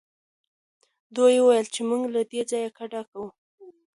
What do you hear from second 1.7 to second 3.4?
چې موږ له دې ځایه کډه کوو.